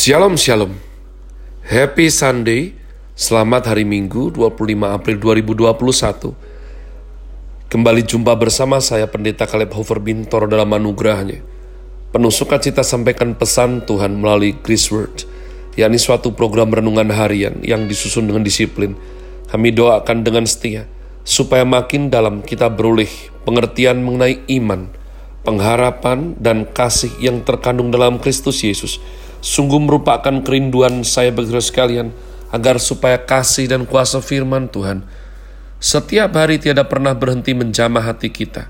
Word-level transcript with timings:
Shalom 0.00 0.32
Shalom. 0.32 0.80
Happy 1.60 2.08
Sunday. 2.08 2.72
Selamat 3.12 3.68
hari 3.68 3.84
Minggu 3.84 4.32
25 4.32 4.96
April 4.96 5.20
2021 5.20 7.68
Kembali 7.68 8.08
jumpa 8.08 8.32
bersama 8.32 8.80
saya 8.80 9.04
Pendeta 9.12 9.44
Caleb 9.44 9.76
Hofer 9.76 10.00
Bintoro 10.00 10.48
dalam 10.48 10.72
anugerahnya. 10.72 11.44
Penuh 12.16 12.32
sukacita 12.32 12.80
sampaikan 12.80 13.36
pesan 13.36 13.84
Tuhan 13.84 14.16
melalui 14.16 14.56
Grace 14.64 14.88
Word 14.88 15.28
yakni 15.76 16.00
suatu 16.00 16.32
program 16.32 16.72
renungan 16.72 17.12
harian 17.12 17.60
yang 17.60 17.84
disusun 17.84 18.24
dengan 18.24 18.40
disiplin. 18.40 18.96
Kami 19.52 19.68
doakan 19.68 20.24
dengan 20.24 20.48
setia 20.48 20.88
supaya 21.28 21.68
makin 21.68 22.08
dalam 22.08 22.40
kita 22.40 22.72
beroleh 22.72 23.12
pengertian 23.44 24.00
mengenai 24.00 24.48
iman, 24.48 24.88
pengharapan, 25.44 26.40
dan 26.40 26.64
kasih 26.64 27.12
yang 27.20 27.44
terkandung 27.44 27.92
dalam 27.92 28.16
Kristus 28.16 28.64
Yesus 28.64 28.96
Sungguh 29.40 29.80
merupakan 29.80 30.44
kerinduan 30.44 31.00
saya 31.04 31.32
bagi 31.32 31.56
sekalian, 31.56 32.12
agar 32.50 32.76
supaya 32.82 33.16
kasih 33.16 33.70
dan 33.70 33.86
kuasa 33.86 34.18
firman 34.20 34.68
Tuhan 34.68 35.06
setiap 35.80 36.36
hari 36.36 36.60
tiada 36.60 36.84
pernah 36.84 37.16
berhenti 37.16 37.56
menjamah 37.56 38.04
hati 38.04 38.28
kita, 38.28 38.68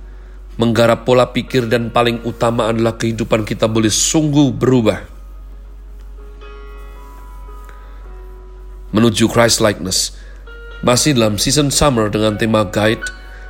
menggarap 0.55 1.03
pola 1.03 1.27
pikir 1.35 1.67
dan 1.67 1.91
paling 1.91 2.23
utama 2.23 2.71
adalah 2.71 2.95
kehidupan 2.95 3.43
kita 3.43 3.67
boleh 3.67 3.91
sungguh 3.91 4.55
berubah. 4.55 5.03
Menuju 8.95 9.27
Christ 9.27 9.59
likeness. 9.59 10.15
Masih 10.87 11.19
dalam 11.19 11.35
season 11.35 11.75
summer 11.75 12.15
dengan 12.15 12.39
tema 12.39 12.63
guide, 12.63 13.03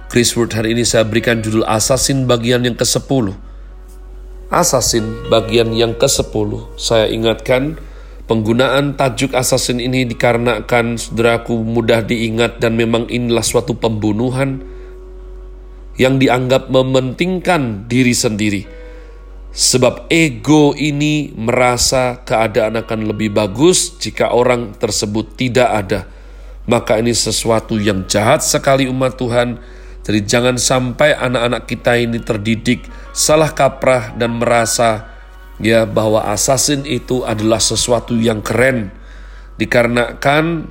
Chris 0.09 0.33
Word 0.33 0.57
hari 0.57 0.73
ini 0.73 0.89
saya 0.89 1.05
berikan 1.05 1.45
judul 1.45 1.69
Assassin 1.69 2.25
bagian 2.25 2.65
yang 2.65 2.81
ke-10 2.81 3.50
Assassin 4.51 5.31
bagian 5.31 5.71
yang 5.71 5.95
ke-10. 5.95 6.75
Saya 6.75 7.07
ingatkan, 7.07 7.79
penggunaan 8.27 8.99
tajuk 8.99 9.31
assassin 9.31 9.79
ini 9.79 10.03
dikarenakan 10.03 10.99
saudaraku 10.99 11.63
mudah 11.63 12.03
diingat 12.03 12.59
dan 12.59 12.75
memang 12.75 13.07
inilah 13.07 13.47
suatu 13.47 13.79
pembunuhan 13.79 14.59
yang 15.95 16.19
dianggap 16.19 16.67
mementingkan 16.67 17.87
diri 17.87 18.11
sendiri. 18.11 18.63
Sebab 19.55 20.11
ego 20.11 20.75
ini 20.75 21.31
merasa 21.31 22.19
keadaan 22.27 22.75
akan 22.75 23.07
lebih 23.07 23.31
bagus 23.31 24.03
jika 24.03 24.35
orang 24.35 24.75
tersebut 24.75 25.39
tidak 25.39 25.71
ada. 25.71 26.01
Maka 26.67 26.99
ini 26.99 27.15
sesuatu 27.15 27.79
yang 27.79 28.03
jahat 28.11 28.43
sekali 28.43 28.91
umat 28.91 29.15
Tuhan 29.15 29.63
jadi 30.01 30.21
jangan 30.25 30.57
sampai 30.57 31.13
anak-anak 31.13 31.69
kita 31.69 31.93
ini 32.01 32.19
terdidik 32.19 32.83
salah 33.13 33.51
kaprah 33.53 34.15
dan 34.15 34.39
merasa 34.39 35.11
ya 35.61 35.85
bahwa 35.85 36.25
assassin 36.31 36.87
itu 36.89 37.23
adalah 37.27 37.61
sesuatu 37.61 38.17
yang 38.17 38.41
keren 38.41 38.91
dikarenakan 39.61 40.71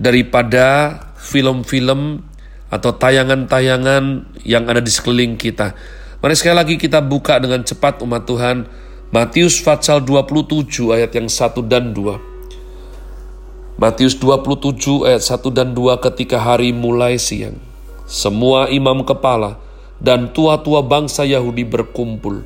daripada 0.00 0.98
film-film 1.20 2.24
atau 2.72 2.90
tayangan-tayangan 2.96 4.32
yang 4.48 4.64
ada 4.64 4.80
di 4.80 4.88
sekeliling 4.88 5.36
kita. 5.36 5.76
Mari 6.24 6.34
sekali 6.38 6.56
lagi 6.56 6.74
kita 6.80 7.04
buka 7.04 7.36
dengan 7.36 7.60
cepat 7.60 8.00
umat 8.00 8.24
Tuhan 8.24 8.64
Matius 9.12 9.60
pasal 9.60 10.00
27 10.08 10.88
ayat 10.88 11.12
yang 11.12 11.28
1 11.28 11.68
dan 11.68 11.92
2. 11.92 13.76
Matius 13.76 14.16
27 14.16 15.04
ayat 15.04 15.20
1 15.20 15.52
dan 15.52 15.76
2 15.76 16.00
ketika 16.00 16.40
hari 16.40 16.72
mulai 16.72 17.20
siang 17.20 17.60
semua 18.08 18.68
imam 18.72 19.04
kepala 19.04 19.60
dan 20.02 20.34
tua-tua 20.34 20.82
bangsa 20.82 21.22
Yahudi 21.22 21.62
berkumpul 21.62 22.42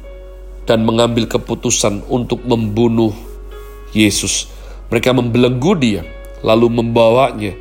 dan 0.68 0.84
mengambil 0.84 1.24
keputusan 1.24 2.04
untuk 2.12 2.44
membunuh 2.44 3.16
Yesus. 3.96 4.52
Mereka 4.92 5.16
membelenggu 5.16 5.72
dia, 5.80 6.04
lalu 6.44 6.68
membawanya 6.68 7.56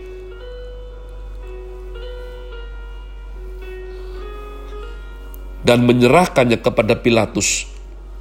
dan 5.63 5.87
menyerahkannya 5.87 6.59
kepada 6.59 6.99
Pilatus, 6.99 7.65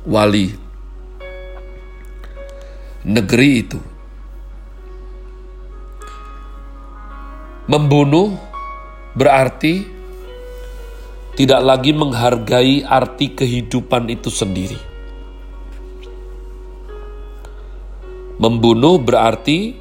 wali 0.07 0.55
negeri 3.05 3.51
itu. 3.61 3.81
Membunuh 7.65 8.37
berarti 9.17 9.94
tidak 11.35 11.61
lagi 11.67 11.91
menghargai 11.91 12.87
arti 12.87 13.35
kehidupan 13.35 14.07
itu 14.07 14.31
sendiri. 14.31 14.79
Membunuh 18.39 19.03
berarti 19.03 19.75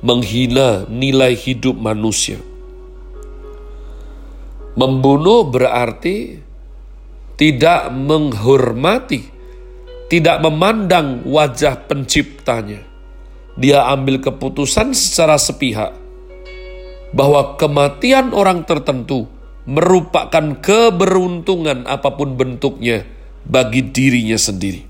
menghina 0.00 0.88
nilai 0.88 1.36
hidup 1.36 1.76
manusia. 1.76 2.40
Membunuh 4.76 5.44
berarti 5.44 6.40
tidak 7.36 7.92
menghormati, 7.92 9.28
tidak 10.08 10.40
memandang 10.40 11.24
wajah 11.28 11.84
penciptanya. 11.84 12.80
Dia 13.60 13.86
ambil 13.92 14.18
keputusan 14.18 14.96
secara 14.96 15.38
sepihak 15.38 15.94
bahwa 17.14 17.54
kematian 17.54 18.34
orang 18.34 18.66
tertentu 18.66 19.30
merupakan 19.64 20.60
keberuntungan 20.60 21.88
apa 21.88 22.12
pun 22.12 22.36
bentuknya 22.36 23.08
bagi 23.44 23.80
dirinya 23.84 24.36
sendiri. 24.36 24.84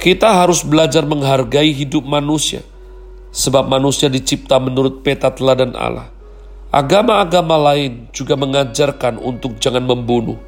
Kita 0.00 0.42
harus 0.42 0.66
belajar 0.66 1.06
menghargai 1.06 1.70
hidup 1.70 2.02
manusia, 2.02 2.66
sebab 3.30 3.70
manusia 3.70 4.10
dicipta 4.10 4.58
menurut 4.58 5.06
peta 5.06 5.30
teladan 5.30 5.78
Allah. 5.78 6.10
Agama-agama 6.72 7.54
lain 7.70 8.08
juga 8.10 8.34
mengajarkan 8.34 9.20
untuk 9.20 9.60
jangan 9.62 9.84
membunuh, 9.84 10.40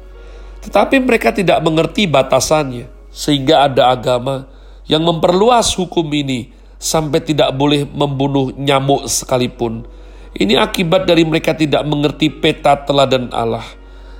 tetapi 0.65 0.99
mereka 0.99 1.31
tidak 1.31 1.61
mengerti 1.61 2.09
batasannya, 2.09 2.89
sehingga 3.13 3.69
ada 3.69 3.93
agama 3.93 4.49
yang 4.89 5.05
memperluas 5.05 5.71
hukum 5.77 6.03
ini 6.11 6.51
sampai 6.81 7.23
tidak 7.23 7.55
boleh 7.55 7.87
membunuh 7.87 8.51
nyamuk 8.57 9.07
sekalipun 9.07 9.87
ini 10.35 10.59
akibat 10.59 11.07
dari 11.07 11.23
mereka 11.23 11.55
tidak 11.55 11.87
mengerti 11.87 12.27
peta 12.27 12.75
teladan 12.83 13.31
Allah. 13.31 13.63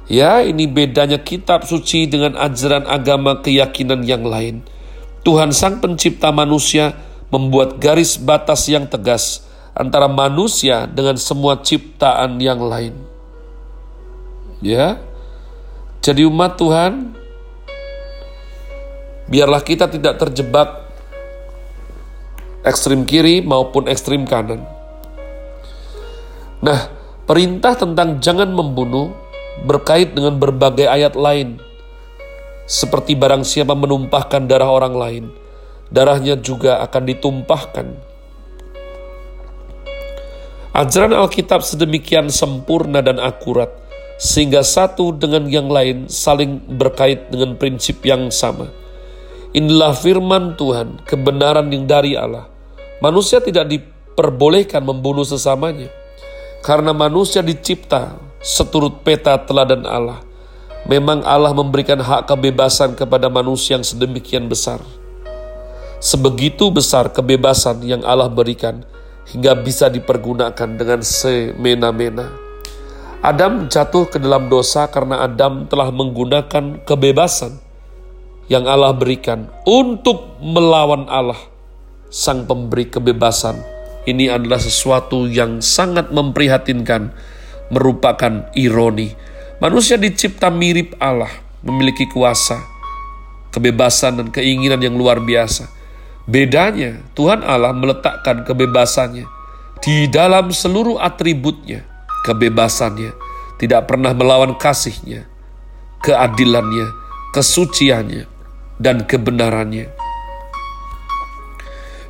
Ya, 0.07 0.39
ini 0.39 0.63
bedanya 0.69 1.19
kitab 1.19 1.67
suci 1.67 2.07
dengan 2.07 2.39
ajaran 2.39 2.87
agama 2.87 3.41
keyakinan 3.43 4.05
yang 4.05 4.23
lain. 4.23 4.63
Tuhan 5.25 5.51
Sang 5.51 5.81
Pencipta 5.81 6.29
manusia 6.29 6.93
membuat 7.33 7.81
garis 7.81 8.15
batas 8.15 8.69
yang 8.69 8.85
tegas 8.85 9.43
antara 9.73 10.05
manusia 10.05 10.87
dengan 10.87 11.17
semua 11.17 11.59
ciptaan 11.59 12.37
yang 12.39 12.61
lain. 12.61 12.93
Ya, 14.63 15.01
jadi 16.05 16.29
umat 16.29 16.55
Tuhan, 16.55 17.17
biarlah 19.25 19.59
kita 19.65 19.89
tidak 19.89 20.21
terjebak 20.21 20.85
ekstrim 22.61 23.03
kiri 23.09 23.41
maupun 23.41 23.89
ekstrim 23.89 24.23
kanan. 24.29 24.75
Nah, 26.65 26.89
perintah 27.29 27.77
tentang 27.77 28.17
jangan 28.17 28.49
membunuh 28.49 29.13
berkait 29.69 30.17
dengan 30.17 30.41
berbagai 30.41 30.89
ayat 30.89 31.13
lain. 31.13 31.61
Seperti 32.65 33.13
barang 33.13 33.45
siapa 33.45 33.77
menumpahkan 33.77 34.49
darah 34.49 34.73
orang 34.73 34.97
lain, 34.97 35.23
darahnya 35.93 36.33
juga 36.41 36.81
akan 36.81 37.03
ditumpahkan. 37.05 37.87
Ajaran 40.73 41.13
Alkitab 41.13 41.61
sedemikian 41.61 42.33
sempurna 42.33 43.05
dan 43.05 43.21
akurat, 43.21 43.69
sehingga 44.17 44.65
satu 44.65 45.13
dengan 45.13 45.45
yang 45.45 45.69
lain 45.69 46.09
saling 46.09 46.65
berkait 46.81 47.29
dengan 47.29 47.53
prinsip 47.53 48.01
yang 48.01 48.33
sama. 48.33 48.73
Inilah 49.53 49.93
firman 49.93 50.57
Tuhan, 50.57 51.06
kebenaran 51.06 51.69
yang 51.69 51.85
dari 51.85 52.18
Allah. 52.18 52.50
Manusia 53.06 53.38
tidak 53.38 53.69
diperbolehkan 53.69 54.81
membunuh 54.81 55.23
sesamanya 55.23 55.94
karena 56.65 56.97
manusia 56.97 57.45
dicipta 57.45 58.17
seturut 58.41 59.06
peta 59.06 59.38
teladan 59.38 59.85
Allah. 59.85 60.25
Memang 60.89 61.21
Allah 61.21 61.53
memberikan 61.53 62.01
hak 62.01 62.25
kebebasan 62.25 62.97
kepada 62.97 63.29
manusia 63.29 63.77
yang 63.77 63.85
sedemikian 63.85 64.50
besar. 64.50 64.81
Sebegitu 66.01 66.73
besar 66.73 67.13
kebebasan 67.13 67.85
yang 67.85 68.01
Allah 68.01 68.29
berikan 68.29 68.81
hingga 69.29 69.53
bisa 69.53 69.94
dipergunakan 69.94 70.69
dengan 70.77 71.06
semena-mena. 71.06 72.33
Adam 73.21 73.69
jatuh 73.69 74.09
ke 74.09 74.18
dalam 74.21 74.50
dosa 74.50 74.89
karena 74.89 75.25
Adam 75.25 75.69
telah 75.69 75.89
menggunakan 75.89 76.81
kebebasan 76.85 77.57
yang 78.45 78.69
Allah 78.69 78.94
berikan 78.94 79.50
untuk 79.65 80.38
melawan 80.41 81.09
Allah, 81.09 81.41
Sang 82.13 82.45
Pemberi 82.45 82.85
kebebasan 82.85 83.75
ini 84.06 84.30
adalah 84.30 84.62
sesuatu 84.62 85.25
yang 85.25 85.62
sangat 85.62 86.13
memprihatinkan, 86.13 87.13
merupakan 87.74 88.50
ironi. 88.54 89.13
Manusia 89.57 89.98
dicipta 89.98 90.54
mirip 90.54 90.94
Allah, 91.02 91.31
memiliki 91.66 92.06
kuasa, 92.10 92.62
kebebasan 93.50 94.22
dan 94.22 94.28
keinginan 94.30 94.81
yang 94.81 94.96
luar 94.96 95.22
biasa. 95.22 95.69
Bedanya, 96.25 97.02
Tuhan 97.13 97.46
Allah 97.46 97.74
meletakkan 97.74 98.46
kebebasannya 98.46 99.25
di 99.81 100.10
dalam 100.10 100.50
seluruh 100.50 100.98
atributnya, 100.98 101.86
kebebasannya, 102.25 103.13
tidak 103.62 103.86
pernah 103.86 104.12
melawan 104.12 104.57
kasihnya, 104.57 105.30
keadilannya, 106.02 106.90
kesuciannya, 107.31 108.25
dan 108.81 109.06
kebenarannya. 109.06 110.05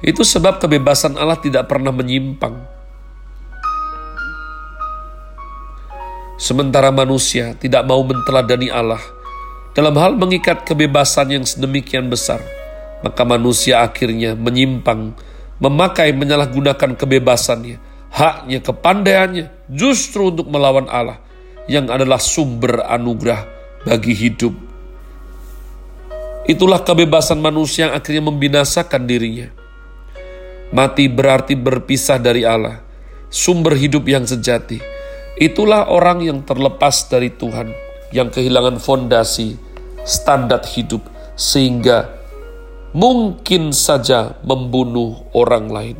Itu 0.05 0.21
sebab 0.21 0.61
kebebasan 0.61 1.17
Allah 1.17 1.41
tidak 1.41 1.65
pernah 1.65 1.89
menyimpang. 1.89 2.53
Sementara 6.37 6.93
manusia 6.93 7.57
tidak 7.57 7.89
mau 7.89 8.05
menteladani 8.05 8.69
Allah 8.69 9.01
dalam 9.73 9.97
hal 9.97 10.13
mengikat 10.13 10.61
kebebasan 10.61 11.33
yang 11.33 11.45
sedemikian 11.47 12.05
besar, 12.05 12.37
maka 13.01 13.25
manusia 13.25 13.81
akhirnya 13.81 14.37
menyimpang 14.37 15.17
memakai 15.57 16.11
menyalahgunakan 16.11 16.99
kebebasannya, 16.99 17.77
haknya, 18.11 18.59
kepandaiannya 18.61 19.45
justru 19.71 20.29
untuk 20.29 20.51
melawan 20.51 20.85
Allah 20.91 21.23
yang 21.65 21.89
adalah 21.89 22.21
sumber 22.21 22.83
anugerah 22.85 23.47
bagi 23.87 24.13
hidup. 24.13 24.53
Itulah 26.45 26.85
kebebasan 26.85 27.41
manusia 27.41 27.89
yang 27.89 27.97
akhirnya 27.97 28.21
membinasakan 28.21 29.09
dirinya. 29.09 29.64
Mati 30.75 31.07
berarti 31.07 31.55
berpisah 31.55 32.19
dari 32.19 32.43
Allah, 32.43 32.83
sumber 33.31 33.79
hidup 33.79 34.11
yang 34.11 34.27
sejati. 34.27 34.83
Itulah 35.39 35.87
orang 35.87 36.19
yang 36.19 36.43
terlepas 36.43 37.07
dari 37.07 37.31
Tuhan, 37.31 37.71
yang 38.11 38.27
kehilangan 38.27 38.83
fondasi, 38.83 39.55
standar 40.03 40.67
hidup, 40.67 40.99
sehingga 41.39 42.11
mungkin 42.91 43.71
saja 43.71 44.35
membunuh 44.43 45.23
orang 45.31 45.71
lain. 45.71 45.97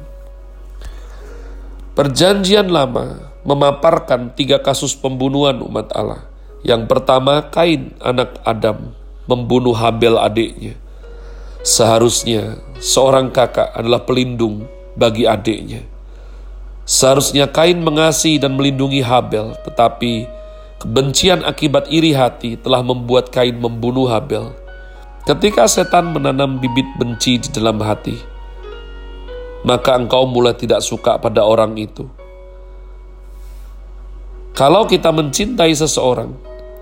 Perjanjian 1.96 2.68
Lama 2.68 3.32
memaparkan 3.48 4.36
tiga 4.36 4.60
kasus 4.60 4.92
pembunuhan 4.92 5.64
umat 5.64 5.88
Allah. 5.96 6.28
Yang 6.68 6.92
pertama, 6.92 7.48
Kain, 7.48 7.96
anak 8.04 8.44
Adam, 8.44 8.92
membunuh 9.24 9.72
Habel 9.72 10.20
adiknya. 10.20 10.76
Seharusnya 11.66 12.62
seorang 12.78 13.34
kakak 13.34 13.74
adalah 13.74 14.06
pelindung 14.06 14.70
bagi 14.94 15.26
adiknya. 15.26 15.82
Seharusnya 16.86 17.50
Kain 17.50 17.82
mengasihi 17.82 18.38
dan 18.38 18.54
melindungi 18.54 19.02
Habel, 19.02 19.58
tetapi 19.66 20.30
kebencian 20.78 21.42
akibat 21.42 21.90
iri 21.90 22.14
hati 22.14 22.54
telah 22.62 22.86
membuat 22.86 23.34
Kain 23.34 23.58
membunuh 23.58 24.06
Habel 24.06 24.54
Ketika 25.26 25.66
setan 25.66 26.14
menanam 26.14 26.62
bibit 26.62 26.86
benci 27.02 27.42
di 27.42 27.50
dalam 27.50 27.82
hati, 27.82 28.14
maka 29.66 29.98
engkau 29.98 30.30
mulai 30.30 30.54
tidak 30.54 30.86
suka 30.86 31.18
pada 31.18 31.42
orang 31.42 31.74
itu. 31.82 32.06
Kalau 34.54 34.86
kita 34.86 35.10
mencintai 35.10 35.74
seseorang, 35.74 36.30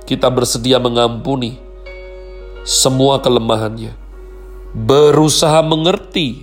kita 0.04 0.28
bersedia 0.28 0.76
mengampuni 0.76 1.56
semua 2.68 3.24
kelemahannya, 3.24 3.96
berusaha 4.74 5.62
mengerti 5.62 6.42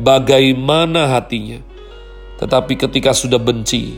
bagaimana 0.00 1.12
hatinya. 1.12 1.60
Tetapi 2.40 2.74
ketika 2.74 3.14
sudah 3.14 3.38
benci, 3.38 3.96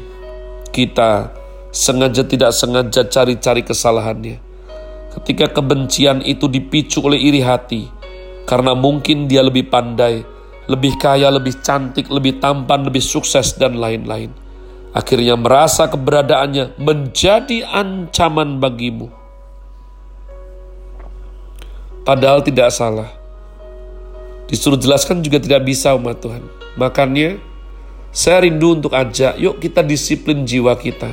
kita 0.74 1.32
sengaja 1.72 2.22
tidak 2.26 2.52
sengaja 2.52 3.08
cari-cari 3.08 3.62
kesalahannya 3.64 4.54
ketika 5.20 5.62
kebencian 5.62 6.20
itu 6.26 6.50
dipicu 6.50 6.98
oleh 7.06 7.22
iri 7.22 7.40
hati, 7.40 7.86
karena 8.50 8.74
mungkin 8.74 9.30
dia 9.30 9.46
lebih 9.46 9.70
pandai, 9.70 10.26
lebih 10.66 10.98
kaya, 10.98 11.30
lebih 11.30 11.62
cantik, 11.62 12.10
lebih 12.10 12.42
tampan, 12.42 12.82
lebih 12.82 13.00
sukses, 13.02 13.54
dan 13.54 13.78
lain-lain. 13.78 14.34
Akhirnya 14.94 15.34
merasa 15.34 15.90
keberadaannya 15.90 16.78
menjadi 16.78 17.66
ancaman 17.66 18.62
bagimu. 18.62 19.10
Padahal 22.04 22.44
tidak 22.44 22.68
salah. 22.68 23.08
Disuruh 24.46 24.76
jelaskan 24.76 25.24
juga 25.24 25.40
tidak 25.40 25.64
bisa 25.64 25.96
umat 25.96 26.20
Tuhan. 26.20 26.44
Makanya 26.76 27.40
saya 28.12 28.44
rindu 28.44 28.76
untuk 28.76 28.92
ajak, 28.92 29.40
yuk 29.40 29.58
kita 29.58 29.80
disiplin 29.80 30.44
jiwa 30.44 30.76
kita. 30.76 31.10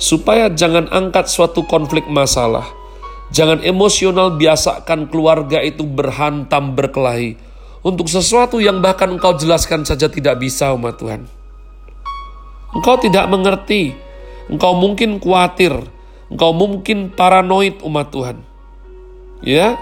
Supaya 0.00 0.48
jangan 0.48 0.88
angkat 0.88 1.28
suatu 1.28 1.64
konflik 1.68 2.08
masalah 2.08 2.64
Jangan 3.34 3.66
emosional 3.66 4.38
biasakan 4.38 5.10
keluarga 5.10 5.58
itu 5.58 5.82
berhantam 5.82 6.78
berkelahi 6.78 7.34
untuk 7.82 8.06
sesuatu 8.06 8.62
yang 8.62 8.78
bahkan 8.78 9.10
engkau 9.18 9.34
jelaskan 9.34 9.82
saja 9.82 10.06
tidak 10.06 10.38
bisa 10.38 10.70
umat 10.78 10.94
Tuhan. 10.94 11.26
Engkau 12.70 12.94
tidak 13.02 13.26
mengerti, 13.26 13.98
engkau 14.46 14.78
mungkin 14.78 15.18
khawatir, 15.18 15.74
engkau 16.30 16.54
mungkin 16.54 17.10
paranoid 17.10 17.82
umat 17.82 18.14
Tuhan. 18.14 18.36
Ya, 19.42 19.74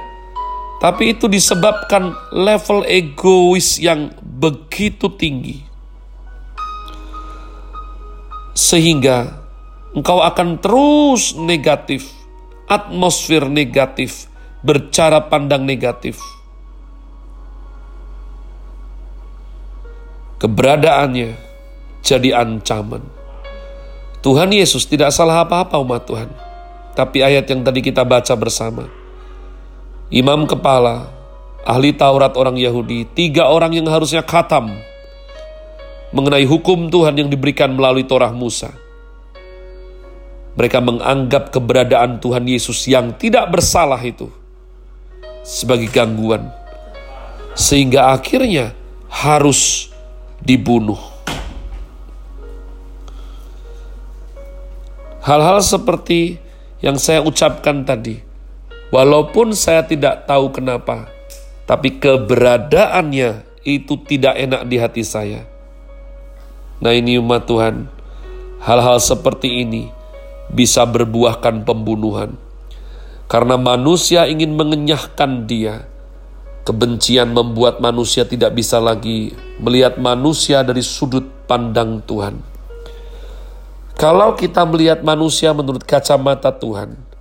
tapi 0.82 1.14
itu 1.14 1.30
disebabkan 1.30 2.12
level 2.34 2.82
egois 2.84 3.78
yang 3.78 4.10
begitu 4.20 5.06
tinggi. 5.14 5.62
Sehingga 8.54 9.44
engkau 9.94 10.22
akan 10.22 10.58
terus 10.58 11.34
negatif, 11.38 12.10
atmosfer 12.66 13.46
negatif, 13.46 14.26
bercara 14.62 15.24
pandang 15.30 15.62
negatif. 15.62 16.18
Keberadaannya 20.42 21.38
jadi 22.04 22.36
ancaman. 22.36 23.00
Tuhan 24.20 24.52
Yesus 24.52 24.84
tidak 24.84 25.12
salah 25.12 25.44
apa-apa 25.44 25.80
umat 25.80 26.04
Tuhan. 26.04 26.28
Tapi 26.94 27.24
ayat 27.24 27.48
yang 27.48 27.64
tadi 27.64 27.80
kita 27.80 28.04
baca 28.04 28.32
bersama. 28.36 29.03
Imam 30.14 30.46
kepala, 30.46 31.10
ahli 31.66 31.90
Taurat 31.90 32.38
orang 32.38 32.54
Yahudi, 32.54 33.02
tiga 33.18 33.50
orang 33.50 33.74
yang 33.74 33.90
harusnya 33.90 34.22
khatam 34.22 34.70
mengenai 36.14 36.46
hukum 36.46 36.86
Tuhan 36.86 37.18
yang 37.18 37.26
diberikan 37.26 37.74
melalui 37.74 38.06
Torah 38.06 38.30
Musa 38.30 38.84
mereka 40.54 40.78
menganggap 40.78 41.50
keberadaan 41.50 42.22
Tuhan 42.22 42.46
Yesus 42.46 42.86
yang 42.86 43.14
tidak 43.18 43.50
bersalah 43.50 43.98
itu 44.00 44.30
sebagai 45.42 45.90
gangguan, 45.90 46.48
sehingga 47.58 48.14
akhirnya 48.14 48.72
harus 49.10 49.92
dibunuh. 50.40 50.98
Hal-hal 55.20 55.60
seperti 55.60 56.40
yang 56.80 56.96
saya 56.96 57.20
ucapkan 57.20 57.82
tadi, 57.84 58.23
walaupun 58.94 59.50
saya 59.58 59.82
tidak 59.82 60.22
tahu 60.30 60.54
kenapa, 60.54 61.10
tapi 61.66 61.98
keberadaannya 61.98 63.42
itu 63.66 63.98
tidak 64.06 64.38
enak 64.38 64.62
di 64.70 64.76
hati 64.78 65.02
saya. 65.02 65.42
Nah, 66.78 66.94
ini 66.94 67.18
umat 67.18 67.50
Tuhan, 67.50 67.90
hal-hal 68.62 69.02
seperti 69.02 69.66
ini 69.66 69.90
bisa 70.46 70.86
berbuahkan 70.86 71.66
pembunuhan. 71.66 72.38
Karena 73.26 73.58
manusia 73.58 74.30
ingin 74.30 74.54
mengenyahkan 74.54 75.50
dia, 75.50 75.90
kebencian 76.62 77.34
membuat 77.34 77.82
manusia 77.82 78.22
tidak 78.22 78.54
bisa 78.54 78.78
lagi 78.78 79.34
melihat 79.58 79.98
manusia 79.98 80.62
dari 80.62 80.84
sudut 80.84 81.26
pandang 81.50 81.98
Tuhan. 82.06 82.38
Kalau 83.98 84.36
kita 84.38 84.62
melihat 84.68 85.00
manusia 85.00 85.50
menurut 85.56 85.82
kacamata 85.82 86.52
Tuhan, 86.52 87.13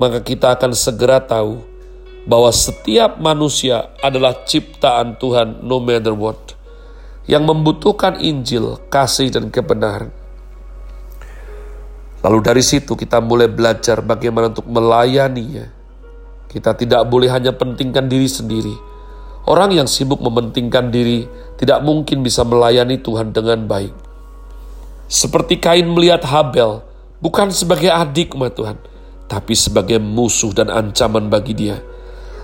maka 0.00 0.24
kita 0.24 0.56
akan 0.56 0.72
segera 0.72 1.20
tahu 1.20 1.60
bahwa 2.24 2.48
setiap 2.48 3.20
manusia 3.20 3.92
adalah 4.00 4.48
ciptaan 4.48 5.20
Tuhan 5.20 5.60
no 5.60 5.76
matter 5.76 6.16
what, 6.16 6.56
yang 7.28 7.44
membutuhkan 7.44 8.16
Injil, 8.16 8.80
kasih, 8.88 9.28
dan 9.28 9.52
kebenaran. 9.52 10.08
Lalu 12.24 12.38
dari 12.40 12.64
situ 12.64 12.96
kita 12.96 13.20
mulai 13.20 13.48
belajar 13.52 14.00
bagaimana 14.00 14.48
untuk 14.48 14.68
melayaninya. 14.68 15.68
Kita 16.48 16.72
tidak 16.76 17.04
boleh 17.08 17.28
hanya 17.28 17.52
pentingkan 17.52 18.08
diri 18.08 18.28
sendiri. 18.28 18.76
Orang 19.48 19.72
yang 19.72 19.88
sibuk 19.88 20.20
mementingkan 20.20 20.92
diri 20.92 21.24
tidak 21.56 21.80
mungkin 21.80 22.20
bisa 22.20 22.44
melayani 22.44 23.00
Tuhan 23.00 23.32
dengan 23.32 23.64
baik. 23.64 23.92
Seperti 25.08 25.60
Kain 25.60 25.88
melihat 25.88 26.24
Habel, 26.28 26.84
bukan 27.24 27.48
sebagai 27.52 27.88
adik 27.88 28.36
umat 28.36 28.52
Tuhan, 28.52 28.76
tapi 29.30 29.54
sebagai 29.54 30.02
musuh 30.02 30.50
dan 30.50 30.66
ancaman 30.66 31.30
bagi 31.30 31.54
dia. 31.54 31.78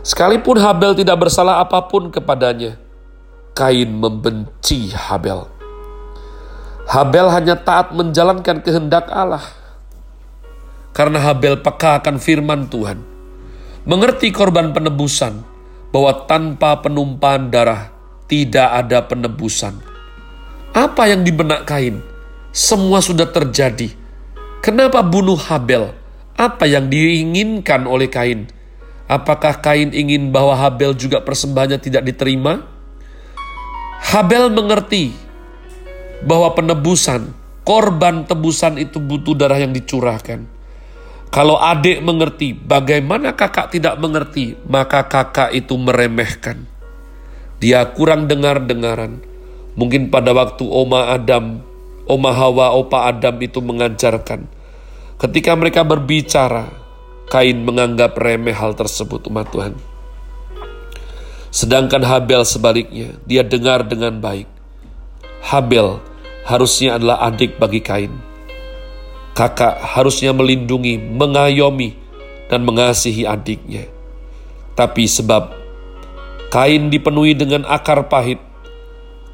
Sekalipun 0.07 0.63
Habel 0.63 0.95
tidak 0.95 1.27
bersalah 1.27 1.59
apa 1.59 1.91
pun 1.91 2.15
kepadanya, 2.15 2.79
Kain 3.59 3.91
membenci 3.91 4.95
Habel. 4.95 5.51
Habel 6.87 7.27
hanya 7.35 7.59
taat 7.59 7.91
menjalankan 7.91 8.63
kehendak 8.63 9.11
Allah 9.11 9.43
karena 10.97 11.21
Habel 11.21 11.59
peka 11.61 12.01
akan 12.01 12.17
firman 12.17 12.73
Tuhan. 12.73 13.03
Mengerti 13.85 14.31
korban 14.33 14.71
penebusan 14.71 15.45
bahwa 15.91 16.25
tanpa 16.25 16.81
penumpahan 16.81 17.53
darah 17.53 17.93
tidak 18.31 18.73
ada 18.73 19.05
penebusan. 19.05 19.77
Apa 20.73 21.13
yang 21.13 21.23
di 21.23 21.31
benak 21.31 21.69
Kain? 21.69 22.01
Semua 22.51 23.05
sudah 23.05 23.29
terjadi. 23.29 23.93
Kenapa 24.65 25.05
bunuh 25.05 25.37
Habel? 25.37 26.06
Apa 26.37 26.69
yang 26.69 26.93
diinginkan 26.93 27.89
oleh 27.89 28.13
Kain? 28.13 28.45
Apakah 29.09 29.65
Kain 29.65 29.89
ingin 29.97 30.29
bahwa 30.29 30.53
Habel 30.53 30.93
juga 30.93 31.25
persembahannya 31.25 31.81
tidak 31.81 32.05
diterima? 32.05 32.61
Habel 34.13 34.53
mengerti 34.53 35.17
bahwa 36.21 36.53
penebusan, 36.53 37.33
korban 37.65 38.29
tebusan 38.29 38.77
itu 38.77 39.01
butuh 39.01 39.33
darah 39.33 39.57
yang 39.57 39.73
dicurahkan. 39.73 40.45
Kalau 41.33 41.57
adik 41.57 42.05
mengerti 42.05 42.53
bagaimana 42.53 43.33
kakak 43.33 43.73
tidak 43.73 43.97
mengerti, 43.97 44.61
maka 44.69 45.09
kakak 45.09 45.57
itu 45.57 45.73
meremehkan. 45.81 46.69
Dia 47.65 47.89
kurang 47.97 48.29
dengar-dengaran. 48.29 49.25
Mungkin 49.73 50.13
pada 50.13 50.37
waktu 50.37 50.69
Oma 50.69 51.17
Adam, 51.17 51.65
Oma 52.05 52.37
Hawa, 52.37 52.77
Opa 52.77 53.09
Adam 53.09 53.41
itu 53.41 53.65
mengajarkan 53.65 54.53
Ketika 55.17 55.57
mereka 55.57 55.81
berbicara, 55.81 56.69
Kain 57.27 57.65
menganggap 57.65 58.15
remeh 58.21 58.53
hal 58.53 58.77
tersebut 58.77 59.27
umat 59.33 59.49
Tuhan. 59.49 59.75
Sedangkan 61.49 62.05
Habel 62.05 62.45
sebaliknya, 62.45 63.17
dia 63.25 63.41
dengar 63.41 63.83
dengan 63.89 64.21
baik. 64.21 64.45
Habel 65.41 66.05
harusnya 66.45 67.01
adalah 67.01 67.25
adik 67.33 67.57
bagi 67.57 67.81
Kain. 67.81 68.13
Kakak 69.33 69.81
harusnya 69.97 70.37
melindungi, 70.37 71.01
mengayomi, 71.01 71.97
dan 72.53 72.69
mengasihi 72.69 73.25
adiknya. 73.25 73.89
Tapi 74.77 75.09
sebab 75.09 75.49
Kain 76.53 76.93
dipenuhi 76.93 77.33
dengan 77.33 77.65
akar 77.65 78.05
pahit, 78.13 78.39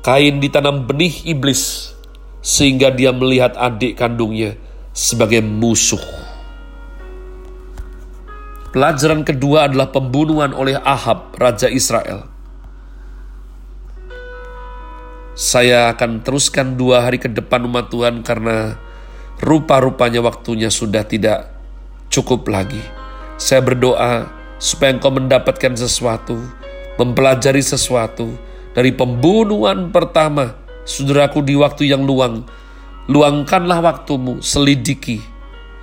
Kain 0.07 0.39
ditanam 0.39 0.87
benih 0.87 1.27
iblis, 1.27 1.91
sehingga 2.39 2.95
dia 2.95 3.11
melihat 3.11 3.59
adik 3.59 3.99
kandungnya 3.99 4.55
sebagai 4.93 5.41
musuh. 5.41 6.01
Pelajaran 8.73 9.25
kedua 9.25 9.69
adalah 9.69 9.93
pembunuhan 9.93 10.57
oleh 10.57 10.81
Ahab, 10.81 11.37
Raja 11.37 11.69
Israel. 11.69 12.25
Saya 15.33 15.93
akan 15.93 16.25
teruskan 16.25 16.77
dua 16.77 17.05
hari 17.05 17.21
ke 17.21 17.29
depan 17.29 17.65
umat 17.69 17.93
Tuhan 17.93 18.25
karena 18.25 18.77
rupa-rupanya 19.41 20.25
waktunya 20.25 20.73
sudah 20.73 21.05
tidak 21.05 21.53
cukup 22.09 22.49
lagi. 22.49 22.81
Saya 23.37 23.65
berdoa 23.65 24.29
supaya 24.61 24.97
engkau 24.97 25.13
mendapatkan 25.13 25.73
sesuatu, 25.77 26.37
mempelajari 27.01 27.65
sesuatu 27.65 28.33
dari 28.73 28.93
pembunuhan 28.93 29.93
pertama 29.93 30.57
saudaraku 30.85 31.45
di 31.45 31.57
waktu 31.57 31.93
yang 31.93 32.05
luang 32.05 32.45
Luangkanlah 33.11 33.83
waktumu, 33.83 34.39
selidiki. 34.45 35.19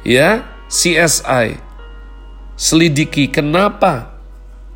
Ya, 0.08 0.48
CSI. 0.72 1.60
Selidiki 2.56 3.28
kenapa, 3.32 4.20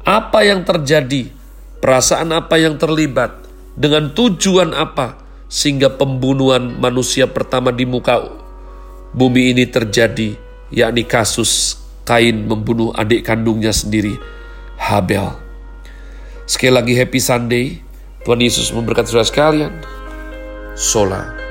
apa 0.03 0.39
yang 0.43 0.67
terjadi, 0.67 1.31
perasaan 1.79 2.31
apa 2.35 2.59
yang 2.59 2.75
terlibat, 2.75 3.43
dengan 3.75 4.11
tujuan 4.11 4.75
apa, 4.75 5.19
sehingga 5.47 5.91
pembunuhan 5.93 6.79
manusia 6.79 7.27
pertama 7.27 7.71
di 7.71 7.87
muka 7.87 8.19
bumi 9.15 9.55
ini 9.55 9.67
terjadi, 9.67 10.35
yakni 10.71 11.03
kasus 11.05 11.83
Kain 12.03 12.51
membunuh 12.51 12.91
adik 12.91 13.23
kandungnya 13.23 13.71
sendiri, 13.71 14.19
Habel. 14.75 15.39
Sekali 16.43 16.75
lagi 16.75 16.93
happy 16.99 17.19
Sunday, 17.23 17.79
Tuhan 18.27 18.43
Yesus 18.43 18.75
memberkati 18.75 19.07
saudara 19.07 19.23
sekalian. 19.23 19.73
Sola. 20.75 21.42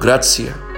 Grazie. 0.00 0.69